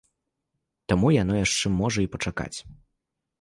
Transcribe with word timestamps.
Таму 0.93 1.11
яно 1.17 1.33
яшчэ 1.41 1.67
можа 1.81 1.99
і 2.07 2.11
пачакаць. 2.17 2.53